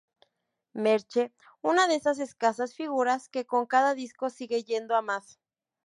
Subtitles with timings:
[0.73, 1.31] Merche:
[1.61, 5.37] una de esas escasas figuras que con cada disco sigue yendo a más.